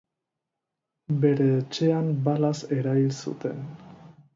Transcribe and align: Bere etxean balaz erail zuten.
Bere 1.25 1.51
etxean 1.59 2.11
balaz 2.31 2.55
erail 2.79 3.09
zuten. 3.23 3.67